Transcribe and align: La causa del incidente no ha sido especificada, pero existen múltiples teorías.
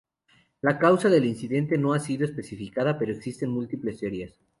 La 0.61 0.79
causa 0.79 1.09
del 1.09 1.25
incidente 1.25 1.77
no 1.77 1.93
ha 1.93 1.99
sido 1.99 2.25
especificada, 2.25 2.97
pero 2.97 3.13
existen 3.13 3.51
múltiples 3.51 3.99
teorías. 3.99 4.33